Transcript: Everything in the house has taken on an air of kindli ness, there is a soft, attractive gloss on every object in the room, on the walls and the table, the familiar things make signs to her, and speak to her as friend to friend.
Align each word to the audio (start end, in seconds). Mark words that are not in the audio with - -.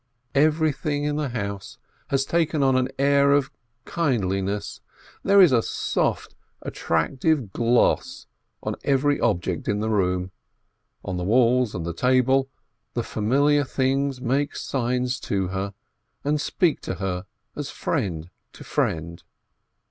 Everything 0.33 1.03
in 1.03 1.15
the 1.17 1.29
house 1.29 1.77
has 2.07 2.25
taken 2.25 2.63
on 2.63 2.75
an 2.75 2.87
air 2.97 3.31
of 3.33 3.51
kindli 3.85 4.43
ness, 4.43 4.79
there 5.21 5.39
is 5.39 5.51
a 5.51 5.61
soft, 5.61 6.33
attractive 6.63 7.53
gloss 7.53 8.25
on 8.63 8.75
every 8.83 9.19
object 9.19 9.67
in 9.67 9.79
the 9.79 9.91
room, 9.91 10.31
on 11.05 11.17
the 11.17 11.23
walls 11.23 11.75
and 11.75 11.85
the 11.85 11.93
table, 11.93 12.49
the 12.95 13.03
familiar 13.03 13.63
things 13.63 14.19
make 14.19 14.55
signs 14.55 15.19
to 15.19 15.49
her, 15.49 15.75
and 16.23 16.41
speak 16.41 16.81
to 16.81 16.95
her 16.95 17.27
as 17.55 17.69
friend 17.69 18.31
to 18.53 18.63
friend. 18.63 19.21